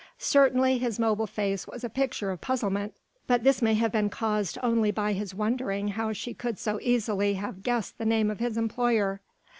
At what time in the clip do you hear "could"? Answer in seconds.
6.33-6.57